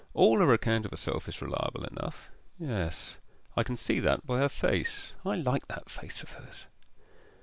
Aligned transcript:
All 0.15 0.39
her 0.39 0.51
account 0.51 0.85
of 0.85 0.89
herself 0.89 1.27
is 1.29 1.43
reliable 1.43 1.83
enough 1.85 2.31
yes, 2.57 3.17
I 3.55 3.61
can 3.61 3.77
see 3.77 3.99
that 3.99 4.25
by 4.25 4.39
her 4.39 4.49
face. 4.49 5.13
I 5.23 5.35
like 5.35 5.67
that 5.67 5.91
face 5.91 6.23
of 6.23 6.31
hers. 6.31 6.65